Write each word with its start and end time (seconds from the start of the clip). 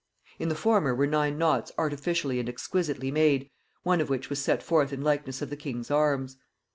In 0.39 0.49
the 0.49 0.55
former 0.55 0.95
were 0.95 1.05
nine 1.05 1.37
knots 1.37 1.71
artificially 1.77 2.39
and 2.39 2.49
exquisitely 2.49 3.11
made, 3.11 3.51
one 3.83 4.01
of 4.01 4.09
which 4.09 4.31
was 4.31 4.41
set 4.41 4.63
forth 4.63 4.91
in 4.91 5.03
likeness 5.03 5.43
of 5.43 5.51
the 5.51 5.55
king's 5.55 5.91
arms. 5.91 6.37